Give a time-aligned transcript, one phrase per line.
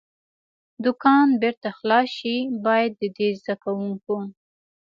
[0.83, 4.17] دوکان بېرته خلاص شي، باید د دې زده کوونکو.